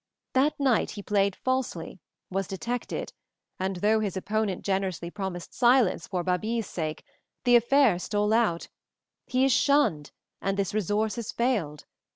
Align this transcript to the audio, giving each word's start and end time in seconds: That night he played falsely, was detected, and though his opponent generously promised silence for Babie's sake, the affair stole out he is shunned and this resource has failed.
That 0.33 0.59
night 0.59 0.89
he 0.89 1.03
played 1.03 1.35
falsely, 1.35 1.99
was 2.31 2.47
detected, 2.47 3.13
and 3.59 3.75
though 3.75 3.99
his 3.99 4.17
opponent 4.17 4.63
generously 4.65 5.11
promised 5.11 5.53
silence 5.53 6.07
for 6.07 6.23
Babie's 6.23 6.65
sake, 6.65 7.05
the 7.43 7.55
affair 7.55 7.99
stole 7.99 8.33
out 8.33 8.67
he 9.27 9.45
is 9.45 9.51
shunned 9.53 10.09
and 10.41 10.57
this 10.57 10.73
resource 10.73 11.17
has 11.17 11.31
failed. 11.31 11.85